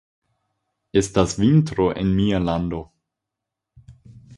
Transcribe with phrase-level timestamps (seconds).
[1.01, 2.83] Estas vintro en mia lando.